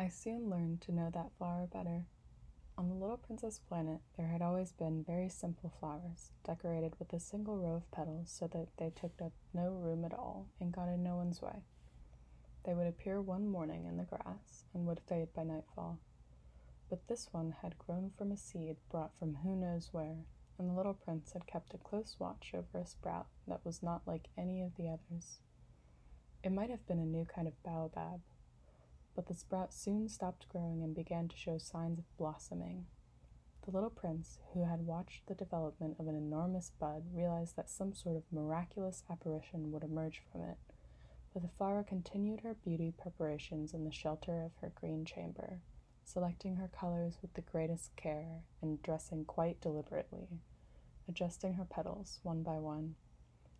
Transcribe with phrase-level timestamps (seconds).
[0.00, 2.06] I soon learned to know that flower better.
[2.78, 7.20] On the little prince's planet, there had always been very simple flowers, decorated with a
[7.20, 10.88] single row of petals so that they took up no room at all and got
[10.88, 11.64] in no one's way.
[12.64, 15.98] They would appear one morning in the grass and would fade by nightfall.
[16.88, 20.24] But this one had grown from a seed brought from who knows where,
[20.58, 24.00] and the little prince had kept a close watch over a sprout that was not
[24.06, 25.40] like any of the others.
[26.42, 28.22] It might have been a new kind of baobab,
[29.14, 32.86] but the sprout soon stopped growing and began to show signs of blossoming.
[33.64, 37.92] The little prince, who had watched the development of an enormous bud, realized that some
[37.92, 40.56] sort of miraculous apparition would emerge from it,
[41.32, 45.60] but the flower continued her beauty preparations in the shelter of her green chamber,
[46.04, 50.40] selecting her colors with the greatest care and dressing quite deliberately,
[51.08, 52.94] adjusting her petals one by one.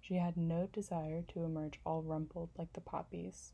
[0.00, 3.52] She had no desire to emerge all rumpled like the poppies,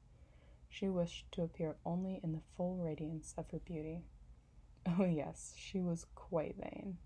[0.76, 4.02] she wished to appear only in the full radiance of her beauty.
[4.86, 6.98] Oh, yes, she was quite vain,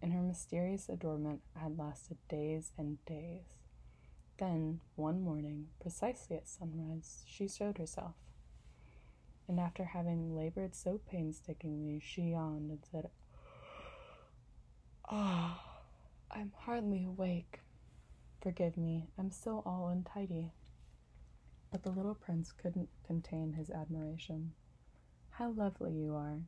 [0.00, 3.42] and her mysterious adornment had lasted days and days.
[4.38, 8.14] Then, one morning, precisely at sunrise, she showed herself.
[9.48, 13.10] And after having labored so painstakingly, she yawned and said,
[15.10, 17.60] Ah, oh, I'm hardly awake.
[18.40, 20.52] Forgive me, I'm still all untidy.
[21.72, 24.52] But the little prince couldn't contain his admiration.
[25.30, 26.42] How lovely you are!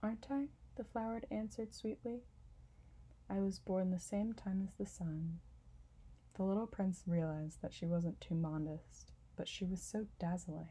[0.00, 0.46] Aren't I?
[0.76, 2.22] the flower answered sweetly.
[3.28, 5.40] I was born the same time as the sun.
[6.34, 10.68] The little prince realized that she wasn't too modest, but she was so dazzling.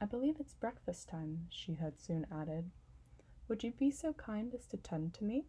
[0.00, 2.72] I believe it's breakfast time, she had soon added.
[3.46, 5.44] Would you be so kind as to tend to me?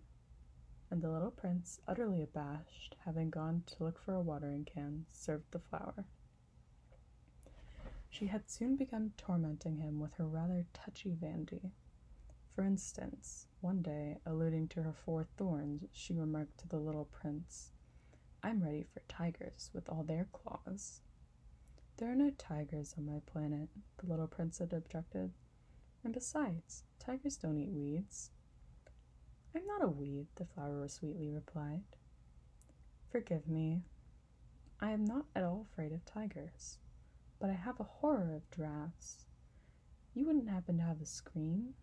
[0.92, 5.52] And the little prince, utterly abashed, having gone to look for a watering can, served
[5.52, 6.06] the flower.
[8.12, 11.72] She had soon begun tormenting him with her rather touchy vanity.
[12.50, 17.72] For instance, one day, alluding to her four thorns, she remarked to the little prince,
[18.42, 21.02] I'm ready for tigers with all their claws.
[21.98, 25.32] There are no tigers on my planet, the little prince had objected.
[26.04, 28.32] And besides, tigers don't eat weeds.
[29.56, 31.84] I'm not a weed, the flower sweetly replied.
[33.12, 33.84] Forgive me.
[34.80, 36.80] I am not at all afraid of tigers
[37.40, 39.26] but I have a horror of drafts.
[40.14, 41.74] You wouldn't happen to have a scream?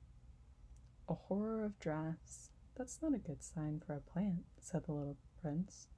[1.09, 2.51] A horror of drafts.
[2.77, 5.89] That's not a good sign for a plant, said the little prince.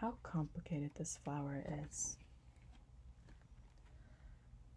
[0.00, 2.16] How complicated this flower is.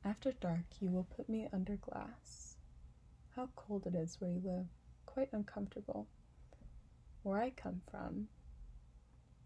[0.04, 2.56] After dark, you will put me under glass.
[3.36, 4.66] How cold it is where you live.
[5.06, 6.08] Quite uncomfortable.
[7.24, 8.28] Where I come from.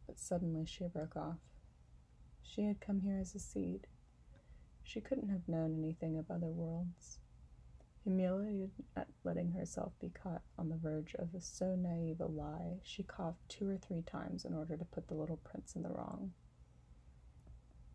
[0.07, 1.37] But suddenly she broke off.
[2.53, 3.87] She had come here as a seed.
[4.83, 7.17] She couldn't have known anything of other worlds.
[8.03, 13.01] Humiliated at letting herself be caught on the verge of so naive a lie, she
[13.01, 16.33] coughed two or three times in order to put the little prince in the wrong.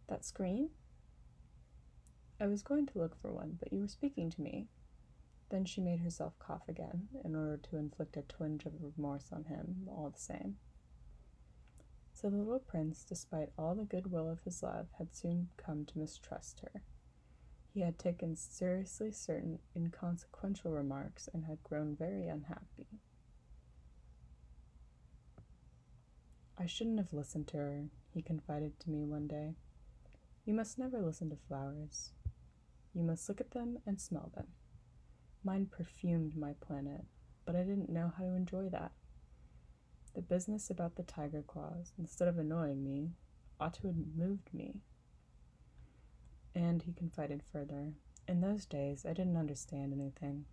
[0.08, 0.70] That screen?
[2.40, 4.66] I was going to look for one, but you were speaking to me.
[5.50, 9.44] Then she made herself cough again, in order to inflict a twinge of remorse on
[9.44, 10.56] him, all the same.
[12.20, 16.00] So the little prince, despite all the goodwill of his love, had soon come to
[16.00, 16.82] mistrust her.
[17.72, 22.88] He had taken seriously certain inconsequential remarks and had grown very unhappy.
[26.58, 29.54] I shouldn't have listened to her, he confided to me one day.
[30.44, 32.10] You must never listen to flowers.
[32.94, 34.48] You must look at them and smell them.
[35.44, 37.04] Mine perfumed my planet,
[37.44, 38.90] but I didn't know how to enjoy that.
[40.18, 43.12] The business about the tiger claws, instead of annoying me,
[43.60, 44.80] ought to have moved me.
[46.56, 47.92] And he confided further,
[48.26, 50.46] In those days I didn't understand anything.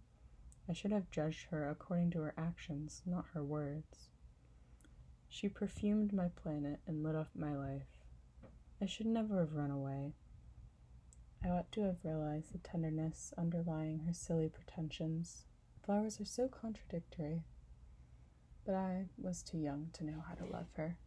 [0.70, 4.12] I should have judged her according to her actions, not her words.
[5.30, 7.88] She perfumed my planet and lit up my life.
[8.80, 10.14] I should never have run away.
[11.44, 15.46] I ought to have realized the tenderness underlying her silly pretensions.
[15.84, 17.42] Flowers are so contradictory
[18.66, 20.98] but I was too young to know how to love her.